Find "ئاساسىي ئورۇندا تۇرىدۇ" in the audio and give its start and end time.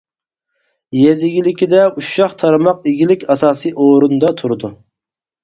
3.35-4.75